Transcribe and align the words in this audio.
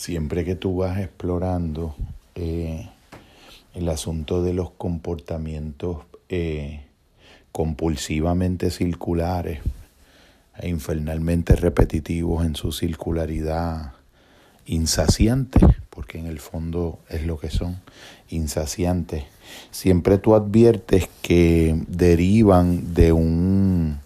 siempre 0.00 0.46
que 0.46 0.54
tú 0.54 0.78
vas 0.78 0.98
explorando 0.98 1.94
eh, 2.34 2.88
el 3.74 3.86
asunto 3.90 4.42
de 4.42 4.54
los 4.54 4.70
comportamientos 4.70 5.98
eh, 6.30 6.86
compulsivamente 7.52 8.70
circulares 8.70 9.60
e 10.58 10.70
infernalmente 10.70 11.54
repetitivos 11.54 12.46
en 12.46 12.56
su 12.56 12.72
circularidad 12.72 13.92
insaciante, 14.64 15.60
porque 15.90 16.18
en 16.18 16.24
el 16.24 16.40
fondo 16.40 16.98
es 17.10 17.26
lo 17.26 17.38
que 17.38 17.50
son, 17.50 17.78
insaciantes, 18.30 19.24
siempre 19.70 20.16
tú 20.16 20.34
adviertes 20.34 21.10
que 21.20 21.78
derivan 21.88 22.94
de 22.94 23.12
un 23.12 23.98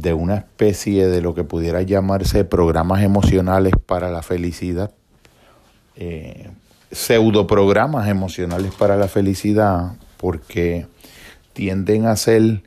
de 0.00 0.12
una 0.12 0.36
especie 0.36 1.06
de 1.06 1.22
lo 1.22 1.34
que 1.34 1.44
pudiera 1.44 1.80
llamarse 1.82 2.44
programas 2.44 3.02
emocionales 3.02 3.72
para 3.86 4.10
la 4.10 4.22
felicidad, 4.22 4.90
eh, 5.96 6.50
pseudo 6.90 7.46
programas 7.46 8.08
emocionales 8.08 8.74
para 8.74 8.96
la 8.96 9.08
felicidad, 9.08 9.92
porque 10.18 10.86
tienden 11.54 12.06
a 12.06 12.16
ser 12.16 12.62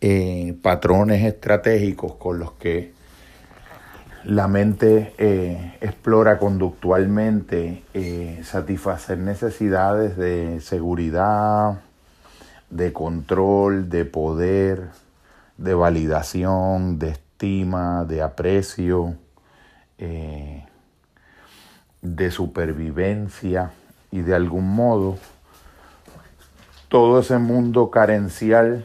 eh, 0.00 0.56
patrones 0.60 1.24
estratégicos 1.24 2.14
con 2.14 2.40
los 2.40 2.52
que 2.52 2.92
la 4.24 4.48
mente 4.48 5.14
eh, 5.18 5.76
explora 5.80 6.38
conductualmente 6.38 7.82
satisfacer 8.42 9.18
necesidades 9.18 10.16
de 10.16 10.60
seguridad, 10.60 11.80
de 12.70 12.92
control, 12.92 13.88
de 13.88 14.04
poder, 14.04 14.90
de 15.56 15.74
validación, 15.74 16.98
de 16.98 17.10
estima, 17.10 18.04
de 18.04 18.22
aprecio, 18.22 19.16
eh, 19.98 20.64
de 22.00 22.30
supervivencia 22.30 23.70
y 24.10 24.20
de 24.20 24.34
algún 24.34 24.74
modo 24.74 25.18
todo 26.88 27.20
ese 27.20 27.38
mundo 27.38 27.90
carencial 27.90 28.82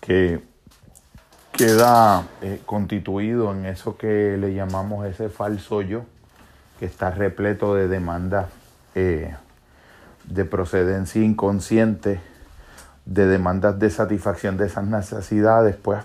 que 0.00 0.42
queda 1.52 2.24
eh, 2.40 2.60
constituido 2.64 3.52
en 3.52 3.66
eso 3.66 3.96
que 3.96 4.36
le 4.38 4.54
llamamos 4.54 5.04
ese 5.06 5.28
falso 5.28 5.82
yo, 5.82 6.04
que 6.78 6.86
está 6.86 7.10
repleto 7.10 7.74
de 7.74 7.88
demandas 7.88 8.46
eh, 8.94 9.34
de 10.24 10.44
procedencia 10.44 11.22
inconsciente 11.22 12.20
de 13.10 13.26
demandas 13.26 13.76
de 13.80 13.90
satisfacción 13.90 14.56
de 14.56 14.66
esas 14.66 14.84
necesidades, 14.84 15.74
pues 15.74 15.98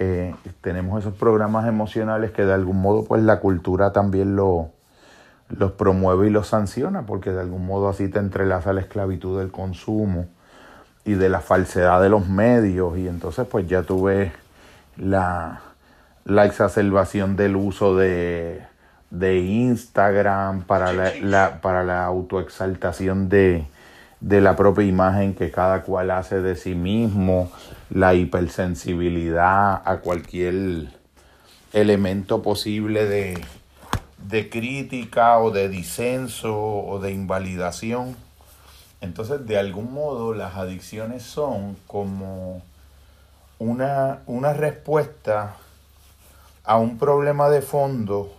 eh, 0.00 0.34
tenemos 0.60 0.98
esos 0.98 1.14
programas 1.14 1.68
emocionales 1.68 2.32
que 2.32 2.44
de 2.44 2.52
algún 2.52 2.82
modo 2.82 3.04
pues 3.04 3.22
la 3.22 3.38
cultura 3.38 3.92
también 3.92 4.34
lo, 4.34 4.70
los 5.48 5.70
promueve 5.70 6.26
y 6.26 6.30
los 6.30 6.48
sanciona, 6.48 7.02
porque 7.02 7.30
de 7.30 7.40
algún 7.40 7.64
modo 7.64 7.88
así 7.88 8.08
te 8.08 8.18
entrelaza 8.18 8.72
la 8.72 8.80
esclavitud 8.80 9.38
del 9.38 9.52
consumo 9.52 10.26
y 11.04 11.14
de 11.14 11.28
la 11.28 11.40
falsedad 11.40 12.02
de 12.02 12.08
los 12.08 12.28
medios, 12.28 12.98
y 12.98 13.06
entonces 13.06 13.46
pues 13.46 13.68
ya 13.68 13.84
tú 13.84 14.02
ves 14.02 14.32
la, 14.96 15.60
la 16.24 16.44
exacerbación 16.44 17.36
del 17.36 17.54
uso 17.54 17.94
de, 17.94 18.64
de 19.10 19.38
Instagram 19.38 20.62
para 20.62 20.92
la, 20.92 21.60
para 21.60 21.84
la 21.84 22.04
autoexaltación 22.04 23.28
de, 23.28 23.68
de 24.20 24.40
la 24.40 24.56
propia 24.56 24.84
imagen 24.84 25.34
que 25.34 25.50
cada 25.50 25.82
cual 25.82 26.10
hace 26.10 26.40
de 26.40 26.56
sí 26.56 26.74
mismo, 26.74 27.50
la 27.90 28.14
hipersensibilidad 28.14 29.82
a 29.84 29.98
cualquier 30.02 30.88
elemento 31.72 32.42
posible 32.42 33.06
de, 33.06 33.38
de 34.28 34.48
crítica 34.48 35.38
o 35.38 35.50
de 35.50 35.68
disenso 35.68 36.56
o 36.56 36.98
de 36.98 37.12
invalidación. 37.12 38.16
Entonces, 39.00 39.46
de 39.46 39.58
algún 39.58 39.92
modo, 39.92 40.32
las 40.32 40.56
adicciones 40.56 41.22
son 41.22 41.76
como 41.86 42.62
una, 43.58 44.20
una 44.26 44.52
respuesta 44.52 45.56
a 46.64 46.78
un 46.78 46.98
problema 46.98 47.48
de 47.48 47.62
fondo 47.62 48.32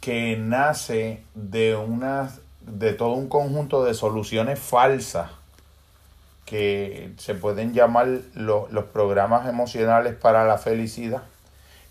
que 0.00 0.36
nace 0.36 1.24
de 1.34 1.74
unas 1.74 2.40
de 2.70 2.92
todo 2.92 3.12
un 3.12 3.28
conjunto 3.28 3.84
de 3.84 3.94
soluciones 3.94 4.58
falsas 4.58 5.30
que 6.44 7.12
se 7.18 7.34
pueden 7.34 7.74
llamar 7.74 8.08
los 8.34 8.84
programas 8.86 9.48
emocionales 9.48 10.14
para 10.14 10.46
la 10.46 10.56
felicidad, 10.56 11.22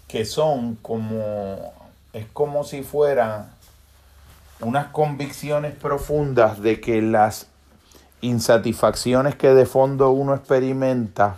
que 0.07 0.25
son 0.25 0.75
como, 0.75 1.73
es 2.13 2.25
como 2.33 2.63
si 2.63 2.81
fueran 2.81 3.51
unas 4.59 4.87
convicciones 4.87 5.75
profundas 5.75 6.59
de 6.61 6.81
que 6.81 7.01
las 7.03 7.47
insatisfacciones 8.21 9.35
que 9.35 9.49
de 9.49 9.67
fondo 9.67 10.09
uno 10.09 10.33
experimenta 10.33 11.37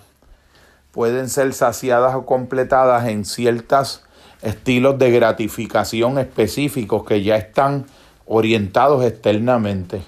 pueden 0.93 1.29
ser 1.29 1.53
saciadas 1.53 2.15
o 2.15 2.25
completadas 2.25 3.07
en 3.07 3.25
ciertos 3.25 4.03
estilos 4.41 4.97
de 4.97 5.11
gratificación 5.11 6.17
específicos 6.17 7.05
que 7.05 7.21
ya 7.21 7.35
están 7.35 7.85
orientados 8.29 9.03
externamente. 9.03 10.01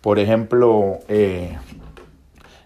Por 0.00 0.18
ejemplo, 0.18 1.00
eh, 1.08 1.56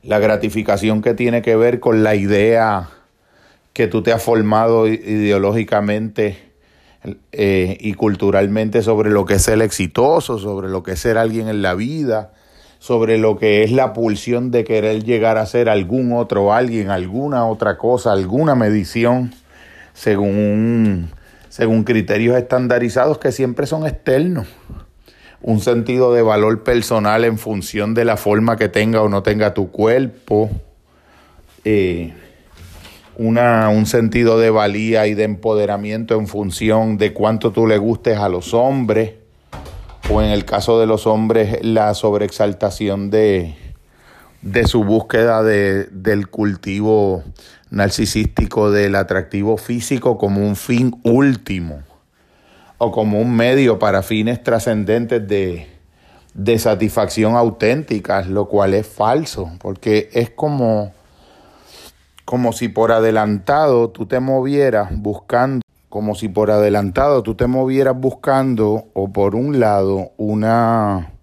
la 0.04 0.21
gratificación 0.21 1.03
que 1.03 1.15
tiene 1.15 1.43
que 1.43 1.56
ver 1.56 1.81
con 1.81 2.04
la 2.04 2.15
idea 2.15 2.88
que 3.72 3.88
tú 3.88 4.03
te 4.03 4.12
has 4.12 4.22
formado 4.22 4.87
ideológicamente 4.87 6.38
eh, 7.32 7.77
y 7.81 7.94
culturalmente 7.94 8.82
sobre 8.82 9.10
lo 9.10 9.25
que 9.25 9.34
es 9.34 9.43
ser 9.43 9.60
exitoso, 9.60 10.38
sobre 10.38 10.69
lo 10.69 10.84
que 10.84 10.93
es 10.93 11.00
ser 11.00 11.19
alguien 11.19 11.48
en 11.48 11.60
la 11.60 11.75
vida, 11.75 12.32
sobre 12.78 13.19
lo 13.19 13.38
que 13.38 13.65
es 13.65 13.72
la 13.72 13.93
pulsión 13.93 14.53
de 14.53 14.62
querer 14.62 15.03
llegar 15.03 15.37
a 15.37 15.47
ser 15.47 15.69
algún 15.69 16.12
otro 16.12 16.53
alguien, 16.54 16.91
alguna 16.91 17.44
otra 17.44 17.77
cosa, 17.77 18.12
alguna 18.12 18.54
medición, 18.54 19.34
según 19.94 21.10
según 21.58 21.82
criterios 21.82 22.36
estandarizados 22.36 23.19
que 23.19 23.32
siempre 23.32 23.66
son 23.66 23.84
externos. 23.84 24.46
Un 25.42 25.58
sentido 25.58 26.14
de 26.14 26.22
valor 26.22 26.62
personal 26.62 27.24
en 27.24 27.36
función 27.36 27.94
de 27.94 28.04
la 28.04 28.16
forma 28.16 28.56
que 28.56 28.69
tenga 28.69 29.02
o 29.02 29.08
no 29.08 29.24
tenga 29.24 29.54
tu 29.54 29.72
cuerpo. 29.72 30.50
Eh, 31.64 32.14
una, 33.16 33.70
un 33.70 33.86
sentido 33.86 34.38
de 34.38 34.50
valía 34.50 35.08
y 35.08 35.14
de 35.14 35.24
empoderamiento 35.24 36.14
en 36.14 36.28
función 36.28 36.97
de 36.97 37.12
cuánto 37.12 37.50
tú 37.50 37.66
le 37.66 37.76
gustes 37.78 38.18
a 38.18 38.28
los 38.28 38.54
hombres. 38.54 39.14
O 40.10 40.22
en 40.22 40.30
el 40.30 40.44
caso 40.44 40.78
de 40.78 40.86
los 40.86 41.08
hombres, 41.08 41.58
la 41.62 41.92
sobreexaltación 41.94 43.10
de, 43.10 43.56
de 44.42 44.64
su 44.68 44.84
búsqueda 44.84 45.42
de, 45.42 45.86
del 45.86 46.28
cultivo 46.28 47.24
narcisístico 47.70 48.70
del 48.70 48.94
atractivo 48.94 49.56
físico 49.56 50.18
como 50.18 50.46
un 50.46 50.56
fin 50.56 50.98
último 51.04 51.82
o 52.78 52.92
como 52.92 53.20
un 53.20 53.34
medio 53.34 53.78
para 53.78 54.02
fines 54.02 54.42
trascendentes 54.42 55.26
de, 55.26 55.66
de 56.34 56.58
satisfacción 56.58 57.34
auténtica, 57.34 58.22
lo 58.22 58.46
cual 58.48 58.74
es 58.74 58.86
falso, 58.86 59.50
porque 59.60 60.08
es 60.12 60.30
como, 60.30 60.92
como 62.24 62.52
si 62.52 62.68
por 62.68 62.92
adelantado 62.92 63.90
tú 63.90 64.06
te 64.06 64.20
movieras 64.20 64.90
buscando, 64.96 65.62
como 65.88 66.14
si 66.14 66.28
por 66.28 66.50
adelantado 66.50 67.22
tú 67.22 67.34
te 67.34 67.48
movieras 67.48 67.98
buscando 67.98 68.86
o 68.94 69.12
por 69.12 69.34
un 69.34 69.58
lado 69.58 70.12
una 70.16 71.17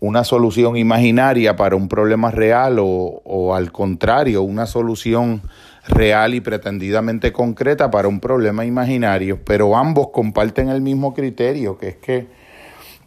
una 0.00 0.24
solución 0.24 0.76
imaginaria 0.76 1.56
para 1.56 1.76
un 1.76 1.88
problema 1.88 2.30
real 2.30 2.78
o, 2.80 3.54
al 3.54 3.72
contrario, 3.72 4.42
una 4.42 4.66
solución 4.66 5.42
real 5.88 6.34
y 6.34 6.40
pretendidamente 6.40 7.32
concreta 7.32 7.90
para 7.90 8.08
un 8.08 8.20
problema 8.20 8.64
imaginario, 8.64 9.40
pero 9.44 9.76
ambos 9.76 10.08
comparten 10.10 10.68
el 10.68 10.82
mismo 10.82 11.14
criterio, 11.14 11.78
que 11.78 11.88
es 11.88 11.96
que 11.96 12.28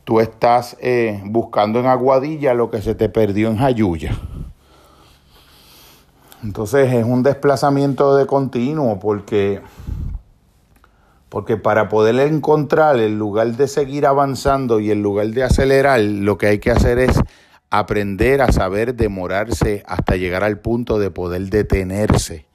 tú 0.03 0.19
estás 0.19 0.75
eh, 0.81 1.21
buscando 1.25 1.79
en 1.79 1.85
Aguadilla 1.85 2.53
lo 2.53 2.69
que 2.69 2.81
se 2.81 2.95
te 2.95 3.07
perdió 3.07 3.49
en 3.49 3.57
Jayuya. 3.57 4.17
Entonces 6.43 6.91
es 6.91 7.05
un 7.05 7.21
desplazamiento 7.21 8.15
de 8.15 8.25
continuo 8.25 8.99
porque 8.99 9.61
porque 11.31 11.55
para 11.55 11.87
poder 11.87 12.19
encontrar, 12.27 12.99
el 12.99 13.17
lugar 13.17 13.55
de 13.55 13.69
seguir 13.69 14.05
avanzando 14.05 14.81
y 14.81 14.91
el 14.91 15.01
lugar 15.01 15.27
de 15.27 15.43
acelerar, 15.43 16.01
lo 16.01 16.37
que 16.37 16.47
hay 16.47 16.59
que 16.59 16.71
hacer 16.71 16.99
es 16.99 17.17
aprender 17.69 18.41
a 18.41 18.51
saber 18.51 18.95
demorarse 18.95 19.81
hasta 19.87 20.17
llegar 20.17 20.43
al 20.43 20.59
punto 20.59 20.99
de 20.99 21.09
poder 21.09 21.43
detenerse. 21.43 22.47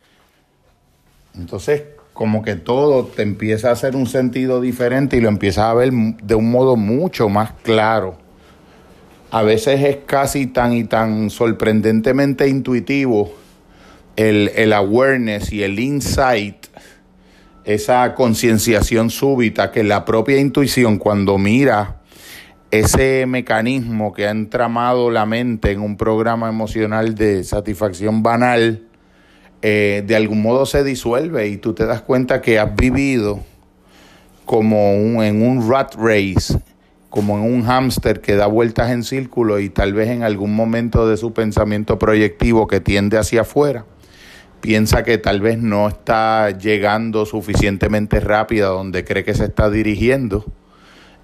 Entonces, 1.34 1.84
como 2.12 2.43
que 2.43 2.56
todo 2.56 3.06
te 3.06 3.23
empieza 3.23 3.70
a 3.70 3.73
hacer 3.73 3.96
un 3.96 4.05
sentido 4.05 4.61
diferente 4.61 5.17
y 5.17 5.23
lo 5.23 5.31
empiezas 5.31 5.64
a 5.64 5.73
ver 5.73 5.90
de 5.90 6.34
un 6.34 6.50
modo 6.50 6.76
mucho 6.76 7.31
más 7.31 7.52
claro. 7.62 8.19
A 9.31 9.43
veces 9.43 9.82
es 9.82 9.96
casi 10.05 10.49
tan 10.49 10.75
y 10.75 10.84
tan 10.84 11.31
sorprendentemente 11.31 12.46
intuitivo 12.46 13.32
el, 14.17 14.50
el 14.55 14.75
awareness 14.75 15.50
y 15.50 15.62
el 15.62 15.81
insight 15.81 16.65
esa 17.66 18.14
concienciación 18.14 19.10
súbita 19.10 19.72
que 19.72 19.82
la 19.82 20.04
propia 20.04 20.38
intuición 20.38 20.98
cuando 20.98 21.36
mira 21.36 22.00
ese 22.70 23.26
mecanismo 23.26 24.12
que 24.12 24.26
ha 24.26 24.30
entramado 24.30 25.10
la 25.10 25.26
mente 25.26 25.72
en 25.72 25.80
un 25.80 25.96
programa 25.96 26.48
emocional 26.48 27.16
de 27.16 27.42
satisfacción 27.42 28.22
banal, 28.22 28.82
eh, 29.62 30.04
de 30.06 30.16
algún 30.16 30.42
modo 30.42 30.64
se 30.64 30.84
disuelve 30.84 31.48
y 31.48 31.56
tú 31.56 31.74
te 31.74 31.86
das 31.86 32.02
cuenta 32.02 32.40
que 32.40 32.60
has 32.60 32.74
vivido 32.76 33.40
como 34.44 35.22
en 35.24 35.42
un 35.42 35.68
rat 35.68 35.96
race, 35.96 36.56
como 37.10 37.36
en 37.36 37.52
un 37.52 37.64
hámster 37.64 38.20
que 38.20 38.36
da 38.36 38.46
vueltas 38.46 38.92
en 38.92 39.02
círculo 39.02 39.58
y 39.58 39.70
tal 39.70 39.92
vez 39.92 40.10
en 40.10 40.22
algún 40.22 40.54
momento 40.54 41.08
de 41.08 41.16
su 41.16 41.32
pensamiento 41.32 41.98
proyectivo 41.98 42.68
que 42.68 42.80
tiende 42.80 43.18
hacia 43.18 43.40
afuera, 43.40 43.86
piensa 44.66 45.04
que 45.04 45.16
tal 45.16 45.40
vez 45.40 45.58
no 45.58 45.86
está 45.86 46.50
llegando 46.50 47.24
suficientemente 47.24 48.18
rápida 48.18 48.66
donde 48.66 49.04
cree 49.04 49.22
que 49.22 49.32
se 49.32 49.44
está 49.44 49.70
dirigiendo 49.70 50.44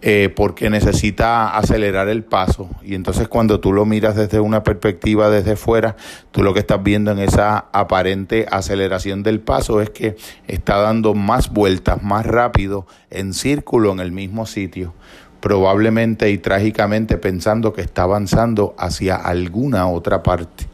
eh, 0.00 0.32
porque 0.32 0.70
necesita 0.70 1.56
acelerar 1.56 2.08
el 2.08 2.22
paso. 2.22 2.70
Y 2.84 2.94
entonces 2.94 3.26
cuando 3.26 3.58
tú 3.58 3.72
lo 3.72 3.84
miras 3.84 4.14
desde 4.14 4.38
una 4.38 4.62
perspectiva 4.62 5.28
desde 5.28 5.56
fuera, 5.56 5.96
tú 6.30 6.44
lo 6.44 6.54
que 6.54 6.60
estás 6.60 6.84
viendo 6.84 7.10
en 7.10 7.18
esa 7.18 7.66
aparente 7.72 8.46
aceleración 8.48 9.24
del 9.24 9.40
paso 9.40 9.80
es 9.80 9.90
que 9.90 10.14
está 10.46 10.76
dando 10.76 11.12
más 11.12 11.52
vueltas, 11.52 12.00
más 12.00 12.24
rápido, 12.24 12.86
en 13.10 13.34
círculo 13.34 13.90
en 13.90 13.98
el 13.98 14.12
mismo 14.12 14.46
sitio 14.46 14.94
probablemente 15.40 16.30
y 16.30 16.38
trágicamente 16.38 17.18
pensando 17.18 17.72
que 17.72 17.80
está 17.80 18.04
avanzando 18.04 18.76
hacia 18.78 19.16
alguna 19.16 19.88
otra 19.88 20.22
parte, 20.22 20.66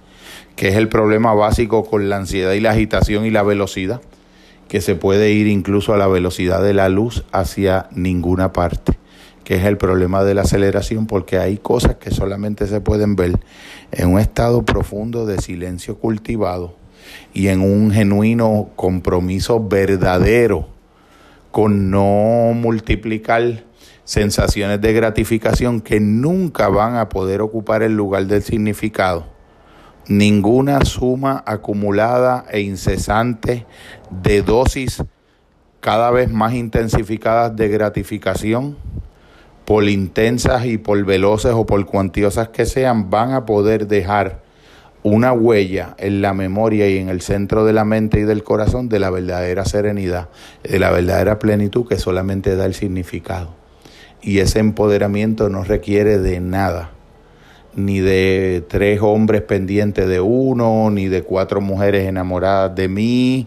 que 0.59 0.69
es 0.69 0.75
el 0.75 0.89
problema 0.89 1.35
básico 1.35 1.85
con 1.85 2.09
la 2.09 2.17
ansiedad 2.17 2.53
y 2.53 2.61
la 2.61 2.73
agitación 2.73 3.25
y 3.25 3.31
la 3.31 3.45
velocidad, 3.45 4.03
que 4.67 4.81
se 4.81 4.97
puede 4.97 5.31
ir 5.31 5.47
incluso 5.47 5.95
a 5.95 5.97
la 5.97 6.09
velocidad 6.09 6.63
de 6.63 6.75
la 6.75 6.89
luz 6.89 7.25
hacia 7.31 7.87
ninguna 7.93 8.53
parte 8.53 8.99
que 9.45 9.55
es 9.55 9.65
el 9.65 9.79
problema 9.79 10.25
de 10.25 10.35
la 10.35 10.43
aceleración, 10.43 11.07
porque 11.07 11.39
hay 11.39 11.57
cosas 11.57 11.95
que 11.95 12.11
solamente 12.11 12.67
se 12.67 12.83
pueden 12.83 13.17
ver 13.17 13.41
en 13.93 14.13
un 14.13 14.21
estado 14.21 14.63
profundo 14.67 15.25
de 15.25 15.39
silencio 15.39 15.97
cultivado 15.97 16.75
y 17.33 17.49
en 17.49 17.63
un 17.63 17.91
genuino 17.91 18.69
compromiso 18.77 19.67
verdadero 19.67 20.69
con 21.51 21.91
no 21.91 22.53
multiplicar 22.53 23.65
sensaciones 24.05 24.83
de 24.83 24.93
gratificación 24.93 25.81
que 25.81 25.99
nunca 25.99 26.69
van 26.69 26.97
a 26.97 27.09
poder 27.09 27.41
ocupar 27.41 27.83
el 27.83 27.97
lugar 27.97 28.27
del 28.27 28.43
significado. 28.43 29.38
Ninguna 30.09 30.85
suma 30.85 31.43
acumulada 31.47 32.47
e 32.51 32.61
incesante 32.61 33.67
de 34.11 34.43
dosis 34.43 35.03
cada 35.81 36.11
vez 36.11 36.31
más 36.31 36.55
intensificadas 36.55 37.55
de 37.55 37.69
gratificación 37.69 38.77
por 39.69 39.87
intensas 39.87 40.65
y 40.65 40.79
por 40.79 41.05
veloces 41.05 41.53
o 41.55 41.67
por 41.67 41.85
cuantiosas 41.85 42.49
que 42.49 42.65
sean, 42.65 43.11
van 43.11 43.33
a 43.33 43.45
poder 43.45 43.87
dejar 43.87 44.41
una 45.03 45.33
huella 45.35 45.95
en 45.99 46.23
la 46.23 46.33
memoria 46.33 46.89
y 46.89 46.97
en 46.97 47.11
el 47.11 47.21
centro 47.21 47.67
de 47.67 47.75
la 47.75 47.85
mente 47.85 48.21
y 48.21 48.23
del 48.23 48.45
corazón 48.45 48.89
de 48.89 48.99
la 48.99 49.11
verdadera 49.11 49.67
serenidad, 49.67 50.31
de 50.63 50.79
la 50.79 50.91
verdadera 50.91 51.39
plenitud 51.39 51.87
que 51.87 51.99
solamente 51.99 52.57
da 52.57 52.65
el 52.65 52.73
significado. 52.73 53.55
Y 54.23 54.39
ese 54.39 54.59
empoderamiento 54.59 55.51
no 55.51 55.65
requiere 55.65 56.19
de 56.19 56.41
nada, 56.41 56.93
ni 57.79 58.01
de 58.01 58.65
tres 58.69 59.01
hombres 59.01 59.43
pendientes 59.43 60.09
de 60.09 60.21
uno, 60.21 60.91
ni 60.91 61.07
de 61.07 61.23
cuatro 61.23 61.61
mujeres 61.61 62.07
enamoradas 62.07 62.75
de 62.75 62.89
mí, 62.89 63.47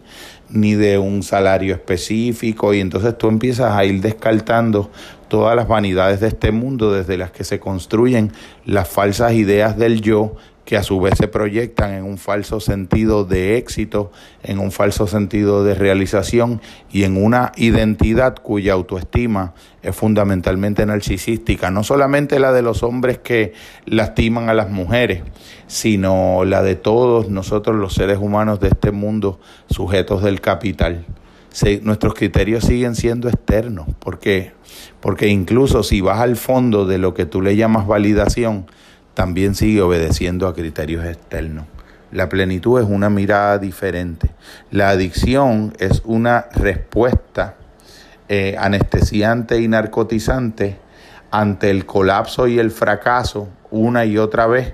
ni 0.50 0.74
de 0.74 0.98
un 0.98 1.22
salario 1.22 1.74
específico. 1.74 2.74
Y 2.74 2.80
entonces 2.80 3.18
tú 3.18 3.28
empiezas 3.28 3.74
a 3.75 3.83
ir 3.86 4.01
descartando 4.01 4.89
todas 5.28 5.56
las 5.56 5.68
vanidades 5.68 6.19
de 6.19 6.30
este 6.30 6.51
mundo 6.51 6.92
desde 6.92 7.18
las 7.18 7.31
que 7.31 7.44
se 7.44 7.60
construyen 7.60 8.31
las 8.66 8.88
falsas 8.88 9.33
ideas 9.33 9.78
del 9.78 10.01
yo 10.01 10.36
que 10.66 10.78
a 10.78 10.84
su 10.84 11.00
vez 11.00 11.16
se 11.18 11.28
proyectan 11.28 11.94
en 11.94 12.04
un 12.04 12.18
falso 12.18 12.60
sentido 12.60 13.25
de 13.25 13.58
éxito, 13.58 14.12
en 14.44 14.60
un 14.60 14.72
falso 14.72 15.08
sentido 15.08 15.63
de 15.63 15.75
realización 15.75 16.62
y 16.92 17.04
en 17.04 17.22
una 17.24 17.52
identidad 17.56 18.36
cuya 18.36 18.74
autoestima 18.74 19.54
es 19.81 19.96
fundamentalmente 19.96 20.86
narcisística, 20.86 21.72
no 21.72 21.84
solamente 21.84 22.40
la 22.40 22.52
de 22.52 22.62
los 22.62 22.84
hombres 22.84 23.18
que 23.18 23.54
lastiman 23.86 24.50
a 24.50 24.54
las 24.54 24.69
mujeres, 24.69 25.24
sino 25.68 26.46
la 26.46 26.62
de 26.62 26.75
todos 26.75 27.30
nosotros 27.30 27.75
los 27.75 27.94
seres 27.94 28.19
humanos 28.19 28.60
de 28.60 28.69
este 28.69 28.92
mundo 28.92 29.40
sujetos 29.69 30.24
del 30.24 30.42
capital 30.42 31.06
nuestros 31.81 32.14
criterios 32.14 32.64
siguen 32.64 32.96
siendo 32.96 33.28
externos. 33.28 33.88
¿Por 34.00 34.19
qué? 34.19 34.54
Porque 35.00 35.28
incluso 35.28 35.84
si 35.84 36.02
vas 36.02 36.19
al 36.19 36.38
fondo 36.38 36.86
de 36.86 36.98
lo 36.98 37.14
que 37.14 37.25
tú 37.25 37.42
le 37.42 37.56
llamas 37.56 37.88
validación, 37.88 38.68
también 39.21 39.53
sigue 39.53 39.83
obedeciendo 39.83 40.47
a 40.47 40.56
criterios 40.56 41.06
externos. 41.06 41.65
La 42.12 42.27
plenitud 42.27 42.81
es 42.81 42.88
una 42.89 43.12
mirada 43.12 43.59
diferente. 43.59 44.31
La 44.71 44.89
adicción 44.89 45.75
es 45.77 46.01
una 46.06 46.47
respuesta 46.56 47.53
eh, 48.29 48.56
anestesiante 48.57 49.62
y 49.62 49.68
narcotizante 49.68 50.79
ante 51.29 51.69
el 51.69 51.85
colapso 51.85 52.47
y 52.47 52.57
el 52.57 52.71
fracaso 52.71 53.47
una 53.69 54.06
y 54.06 54.18
otra 54.18 54.47
vez 54.47 54.73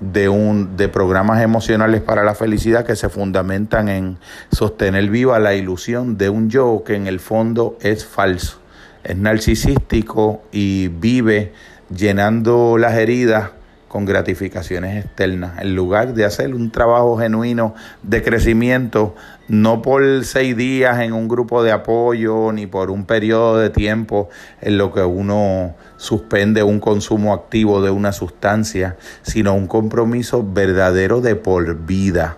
de, 0.00 0.28
un, 0.28 0.76
de 0.76 0.90
programas 0.90 1.40
emocionales 1.40 2.02
para 2.02 2.24
la 2.24 2.34
felicidad 2.34 2.84
que 2.84 2.94
se 2.94 3.08
fundamentan 3.08 3.88
en 3.88 4.18
sostener 4.52 5.08
viva 5.08 5.38
la 5.38 5.54
ilusión 5.54 6.18
de 6.18 6.28
un 6.28 6.50
yo 6.50 6.82
que 6.84 6.94
en 6.94 7.06
el 7.06 7.20
fondo 7.20 7.78
es 7.80 8.04
falso, 8.04 8.60
es 9.02 9.16
narcisístico 9.16 10.42
y 10.52 10.88
vive 10.88 11.54
llenando 11.88 12.76
las 12.76 12.92
heridas 12.92 13.52
con 13.88 14.04
gratificaciones 14.04 15.04
externas, 15.04 15.60
en 15.60 15.74
lugar 15.74 16.14
de 16.14 16.26
hacer 16.26 16.54
un 16.54 16.70
trabajo 16.70 17.16
genuino 17.16 17.74
de 18.02 18.22
crecimiento, 18.22 19.14
no 19.48 19.80
por 19.80 20.24
seis 20.24 20.56
días 20.56 21.00
en 21.00 21.14
un 21.14 21.26
grupo 21.26 21.62
de 21.62 21.72
apoyo, 21.72 22.52
ni 22.52 22.66
por 22.66 22.90
un 22.90 23.06
periodo 23.06 23.58
de 23.58 23.70
tiempo 23.70 24.28
en 24.60 24.76
lo 24.76 24.92
que 24.92 25.00
uno 25.00 25.74
suspende 25.96 26.62
un 26.62 26.80
consumo 26.80 27.32
activo 27.32 27.80
de 27.80 27.90
una 27.90 28.12
sustancia, 28.12 28.96
sino 29.22 29.54
un 29.54 29.66
compromiso 29.66 30.46
verdadero 30.46 31.22
de 31.22 31.34
por 31.34 31.86
vida, 31.86 32.36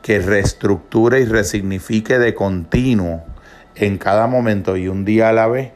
que 0.00 0.20
reestructure 0.20 1.20
y 1.20 1.26
resignifique 1.26 2.18
de 2.18 2.34
continuo 2.34 3.22
en 3.74 3.98
cada 3.98 4.26
momento 4.26 4.76
y 4.76 4.88
un 4.88 5.04
día 5.04 5.28
a 5.28 5.32
la 5.32 5.46
vez 5.48 5.72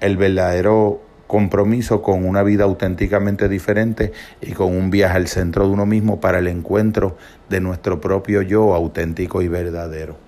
el 0.00 0.16
verdadero 0.16 1.02
compromiso 1.32 2.02
con 2.02 2.26
una 2.26 2.42
vida 2.42 2.64
auténticamente 2.64 3.48
diferente 3.48 4.12
y 4.42 4.52
con 4.52 4.76
un 4.76 4.90
viaje 4.90 5.16
al 5.16 5.28
centro 5.28 5.64
de 5.64 5.72
uno 5.72 5.86
mismo 5.86 6.20
para 6.20 6.40
el 6.40 6.46
encuentro 6.46 7.16
de 7.48 7.58
nuestro 7.58 8.02
propio 8.02 8.42
yo 8.42 8.74
auténtico 8.74 9.40
y 9.40 9.48
verdadero. 9.48 10.18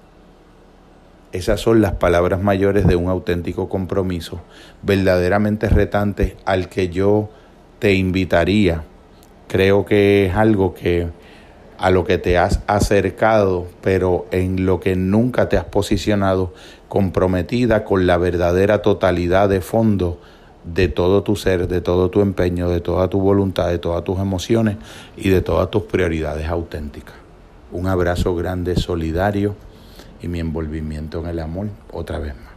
Esas 1.30 1.60
son 1.60 1.82
las 1.82 1.92
palabras 1.92 2.40
mayores 2.40 2.86
de 2.86 2.96
un 2.96 3.10
auténtico 3.10 3.68
compromiso, 3.68 4.40
verdaderamente 4.80 5.68
retante 5.68 6.38
al 6.46 6.70
que 6.70 6.88
yo 6.88 7.28
te 7.80 7.92
invitaría. 7.92 8.84
Creo 9.46 9.84
que 9.84 10.24
es 10.24 10.34
algo 10.34 10.72
que 10.72 11.08
a 11.76 11.90
lo 11.90 12.04
que 12.04 12.16
te 12.16 12.38
has 12.38 12.62
acercado, 12.66 13.66
pero 13.82 14.24
en 14.30 14.64
lo 14.64 14.80
que 14.80 14.96
nunca 14.96 15.50
te 15.50 15.58
has 15.58 15.66
posicionado 15.66 16.54
comprometida 16.88 17.84
con 17.84 18.06
la 18.06 18.16
verdadera 18.16 18.80
totalidad 18.80 19.50
de 19.50 19.60
fondo 19.60 20.18
de 20.64 20.88
todo 20.88 21.22
tu 21.22 21.36
ser, 21.36 21.68
de 21.68 21.80
todo 21.80 22.10
tu 22.10 22.20
empeño, 22.20 22.68
de 22.68 22.80
toda 22.80 23.08
tu 23.08 23.20
voluntad, 23.20 23.68
de 23.68 23.78
todas 23.78 24.02
tus 24.04 24.18
emociones 24.18 24.76
y 25.16 25.28
de 25.28 25.42
todas 25.42 25.70
tus 25.70 25.82
prioridades 25.84 26.48
auténticas. 26.48 27.14
Un 27.70 27.86
abrazo 27.86 28.34
grande, 28.34 28.76
solidario 28.76 29.54
y 30.22 30.28
mi 30.28 30.40
envolvimiento 30.40 31.20
en 31.20 31.26
el 31.26 31.40
amor 31.40 31.68
otra 31.92 32.18
vez 32.18 32.34
más. 32.34 32.53